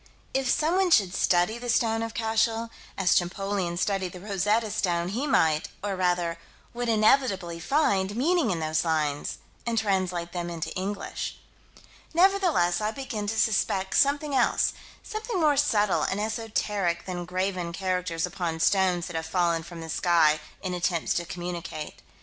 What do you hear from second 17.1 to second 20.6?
graven characters upon stones that have fallen from the sky,